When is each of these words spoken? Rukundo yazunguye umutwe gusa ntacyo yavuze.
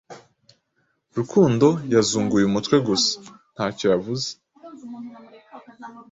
Rukundo 1.17 1.67
yazunguye 1.93 2.43
umutwe 2.47 2.75
gusa 2.87 3.11
ntacyo 3.53 3.85
yavuze. 3.93 4.27